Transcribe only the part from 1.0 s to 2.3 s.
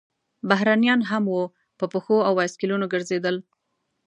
هم وو، په پښو